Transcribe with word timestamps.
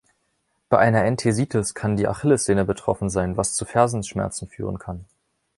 Bei 0.67 0.79
einer 0.79 1.05
Enthesitis 1.05 1.75
kann 1.75 1.95
die 1.95 2.07
Achillessehne 2.07 2.65
betroffen 2.65 3.11
sein, 3.11 3.37
was 3.37 3.53
zu 3.53 3.65
Fersenschmerzen 3.65 4.47
führen 4.47 4.79
kann. 4.79 5.05